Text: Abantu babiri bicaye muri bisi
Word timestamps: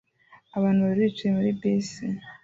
Abantu 0.57 0.79
babiri 0.85 1.09
bicaye 1.09 1.31
muri 1.37 1.51
bisi 1.59 2.05